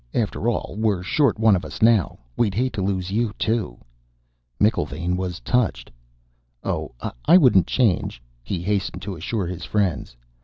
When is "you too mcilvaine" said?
3.11-5.15